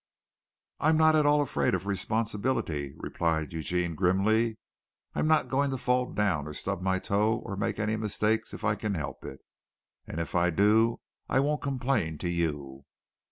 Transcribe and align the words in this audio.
"I'm 0.79 0.97
not 0.97 1.15
at 1.15 1.27
all 1.27 1.43
afraid 1.43 1.75
of 1.75 1.85
responsibility," 1.85 2.95
replied 2.97 3.53
Eugene 3.53 3.93
grimly. 3.93 4.57
"I'm 5.13 5.27
not 5.27 5.47
going 5.47 5.69
to 5.69 5.77
fall 5.77 6.11
down 6.11 6.47
or 6.47 6.55
stub 6.55 6.81
my 6.81 6.97
toe 6.97 7.37
or 7.45 7.55
make 7.55 7.77
any 7.77 7.95
mistakes 7.97 8.51
if 8.51 8.63
I 8.63 8.73
can 8.73 8.95
help 8.95 9.23
it. 9.23 9.41
And 10.07 10.19
if 10.19 10.33
I 10.33 10.49
do 10.49 10.99
I 11.29 11.39
won't 11.39 11.61
complain 11.61 12.17
to 12.17 12.29
you." 12.29 12.85